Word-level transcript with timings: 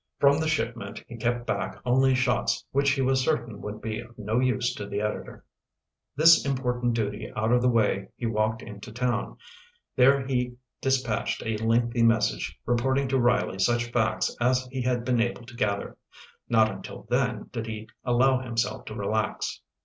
From 0.17 0.39
the 0.39 0.47
shipment 0.47 1.03
he 1.07 1.15
kept 1.15 1.45
back 1.45 1.79
only 1.85 2.15
shots 2.15 2.65
which 2.71 2.89
he 2.93 3.01
was 3.03 3.23
certain 3.23 3.61
would 3.61 3.79
be 3.83 3.99
of 3.99 4.17
no 4.17 4.39
use 4.39 4.73
to 4.73 4.87
the 4.87 4.99
editor. 4.99 5.45
This 6.15 6.43
important 6.43 6.95
duty 6.95 7.31
out 7.35 7.51
of 7.51 7.61
the 7.61 7.69
way, 7.69 8.09
he 8.17 8.25
walked 8.25 8.63
into 8.63 8.91
town. 8.91 9.37
There 9.95 10.25
he 10.25 10.57
dispatched 10.81 11.43
a 11.45 11.57
lengthy 11.57 12.01
message, 12.01 12.57
reporting 12.65 13.07
to 13.09 13.19
Riley 13.19 13.59
such 13.59 13.91
facts 13.91 14.35
as 14.41 14.67
he 14.71 14.81
had 14.81 15.05
been 15.05 15.21
able 15.21 15.45
to 15.45 15.53
gather. 15.55 15.95
Not 16.49 16.71
until 16.71 17.05
then 17.11 17.51
did 17.53 17.67
he 17.67 17.87
allow 18.03 18.39
himself 18.39 18.85
to 18.85 18.95
relax. 18.95 19.61